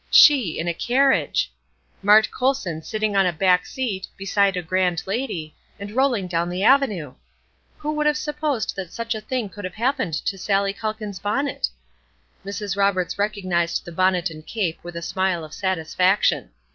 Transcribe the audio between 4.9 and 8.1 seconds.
lady, and rolling down the avenue! Who would